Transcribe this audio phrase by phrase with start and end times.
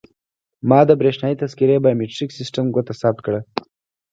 [0.69, 3.39] ما د بریښنایي تذکیرې بایومتریک سیستم ګوته ثبت کړه.